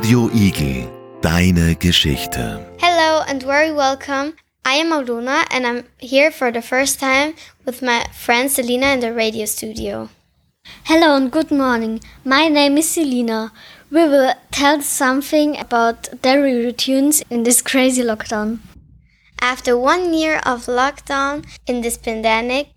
Radio 0.00 0.30
Igel, 0.32 0.90
deine 1.20 1.74
Geschichte. 1.74 2.64
Hello 2.78 3.22
and 3.28 3.42
very 3.42 3.70
welcome. 3.70 4.32
I 4.64 4.76
am 4.76 4.92
Aulona 4.92 5.44
and 5.50 5.66
I'm 5.66 5.84
here 5.98 6.30
for 6.30 6.50
the 6.50 6.62
first 6.62 6.98
time 6.98 7.34
with 7.66 7.82
my 7.82 8.06
friend 8.14 8.50
Selina 8.50 8.94
in 8.94 9.00
the 9.00 9.12
radio 9.12 9.44
studio. 9.44 10.08
Hello 10.84 11.16
and 11.16 11.30
good 11.30 11.50
morning. 11.50 12.00
My 12.24 12.48
name 12.48 12.78
is 12.78 12.88
Selina. 12.88 13.52
We 13.90 14.08
will 14.08 14.32
tell 14.50 14.80
something 14.80 15.60
about 15.60 16.22
daily 16.22 16.64
routines 16.64 17.22
in 17.28 17.42
this 17.42 17.60
crazy 17.60 18.02
lockdown. 18.02 18.60
After 19.42 19.76
one 19.76 20.14
year 20.14 20.40
of 20.46 20.64
lockdown 20.64 21.44
in 21.66 21.82
this 21.82 21.98
pandemic, 21.98 22.68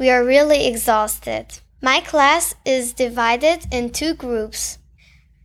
we 0.00 0.10
are 0.10 0.24
really 0.24 0.66
exhausted. 0.66 1.46
My 1.80 2.00
class 2.00 2.56
is 2.64 2.92
divided 2.92 3.66
in 3.70 3.90
two 3.90 4.14
groups. 4.14 4.78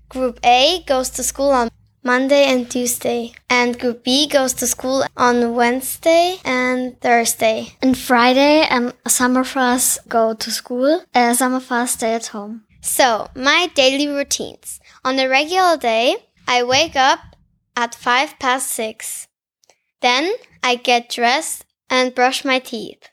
Group 0.10 0.40
A 0.44 0.84
goes 0.86 1.10
to 1.12 1.24
school 1.24 1.50
on 1.50 1.70
Monday 2.04 2.46
and 2.46 2.72
Tuesday, 2.72 3.34
and 3.50 3.78
Group 3.78 4.06
B 4.06 4.28
goes 4.28 4.54
to 4.54 4.68
school 4.68 5.04
on 5.18 5.54
Wednesday 5.54 6.38
and 6.46 7.00
Thursday. 7.02 7.76
And 7.82 7.98
Friday, 7.98 8.62
um, 8.70 8.94
some 9.06 9.36
of 9.36 9.58
us 9.58 10.00
go 10.08 10.34
to 10.34 10.50
school, 10.50 11.04
uh, 11.14 11.34
some 11.34 11.54
of 11.54 11.70
us 11.72 11.92
stay 11.92 12.14
at 12.14 12.28
home. 12.28 12.64
So, 12.82 13.28
my 13.36 13.70
daily 13.76 14.08
routines. 14.08 14.80
On 15.04 15.20
a 15.20 15.28
regular 15.28 15.76
day, 15.76 16.16
I 16.48 16.64
wake 16.64 16.96
up 16.96 17.20
at 17.76 17.94
5 17.94 18.40
past 18.40 18.72
6. 18.72 19.28
Then 20.02 20.32
I 20.64 20.76
get 20.76 21.10
dressed 21.10 21.66
and 21.90 22.16
brush 22.16 22.46
my 22.46 22.60
teeth. 22.60 23.10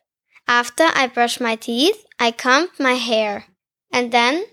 After 0.46 0.84
I 0.94 1.08
brush 1.08 1.40
my 1.40 1.56
teeth, 1.56 2.04
I 2.20 2.30
comb 2.30 2.68
my 2.78 2.94
hair. 2.94 3.46
And 3.92 4.12
then 4.12 4.44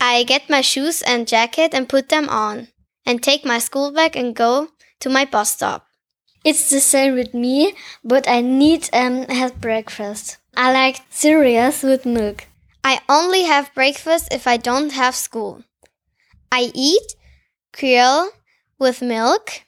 I 0.00 0.24
get 0.24 0.48
my 0.48 0.62
shoes 0.62 1.02
and 1.02 1.28
jacket 1.28 1.74
and 1.74 1.88
put 1.88 2.08
them 2.08 2.28
on, 2.28 2.68
and 3.04 3.22
take 3.22 3.44
my 3.44 3.58
school 3.58 3.92
bag 3.92 4.16
and 4.16 4.34
go 4.34 4.68
to 5.00 5.10
my 5.10 5.24
bus 5.26 5.50
stop. 5.50 5.86
It's 6.42 6.70
the 6.70 6.80
same 6.80 7.14
with 7.14 7.34
me, 7.34 7.74
but 8.02 8.26
I 8.26 8.40
need 8.40 8.88
um 8.92 9.24
have 9.28 9.60
breakfast. 9.60 10.38
I 10.56 10.72
like 10.72 11.02
cereals 11.10 11.82
with 11.82 12.06
milk. 12.06 12.46
I 12.82 13.00
only 13.08 13.42
have 13.42 13.74
breakfast 13.74 14.32
if 14.32 14.46
I 14.46 14.56
don't 14.56 14.92
have 14.92 15.14
school. 15.14 15.64
I 16.50 16.72
eat 16.74 17.14
Creole 17.72 18.30
with 18.78 19.02
milk 19.02 19.62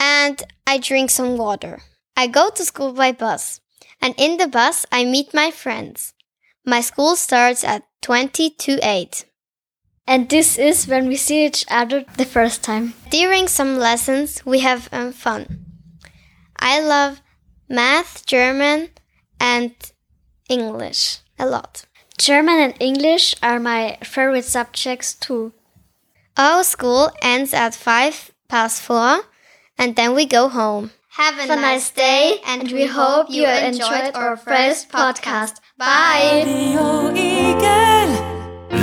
and 0.00 0.42
I 0.66 0.78
drink 0.78 1.10
some 1.10 1.36
water. 1.36 1.82
I 2.16 2.26
go 2.26 2.50
to 2.50 2.64
school 2.64 2.92
by 2.92 3.12
bus, 3.12 3.60
and 4.02 4.14
in 4.18 4.38
the 4.38 4.48
bus 4.48 4.84
I 4.90 5.04
meet 5.04 5.32
my 5.32 5.50
friends. 5.50 6.14
My 6.66 6.80
school 6.80 7.14
starts 7.16 7.62
at 7.64 7.84
20 8.02 8.50
to 8.50 8.78
8. 8.82 9.24
And 10.06 10.28
this 10.28 10.58
is 10.58 10.88
when 10.88 11.06
we 11.06 11.16
see 11.16 11.46
each 11.46 11.64
other 11.70 12.04
the 12.16 12.24
first 12.24 12.62
time. 12.64 12.94
During 13.10 13.46
some 13.46 13.78
lessons, 13.78 14.44
we 14.44 14.60
have 14.60 14.88
um, 14.92 15.12
fun. 15.12 15.64
I 16.58 16.80
love 16.80 17.20
math, 17.68 18.26
German, 18.26 18.90
and 19.38 19.72
English 20.48 21.18
a 21.38 21.46
lot. 21.46 21.86
German 22.18 22.58
and 22.58 22.74
English 22.80 23.34
are 23.42 23.58
my 23.58 23.96
favorite 24.02 24.44
subjects 24.44 25.14
too. 25.14 25.52
Our 26.36 26.64
school 26.64 27.10
ends 27.22 27.54
at 27.54 27.74
5 27.74 28.32
past 28.48 28.82
4, 28.82 29.22
and 29.78 29.96
then 29.96 30.14
we 30.14 30.26
go 30.26 30.48
home. 30.48 30.90
Have 31.12 31.38
a, 31.38 31.56
nice 31.56 31.90
day, 31.90 32.40
and 32.46 32.70
we 32.70 32.86
hope 32.86 33.30
you 33.30 33.46
enjoyed 33.46 34.14
our 34.14 34.36
first 34.36 34.90
podcast. 34.90 35.60
Bye! 35.76 36.99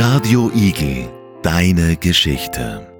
Radio 0.09 0.49
Igel, 0.55 1.09
deine 1.41 1.97
Geschichte. 1.97 2.96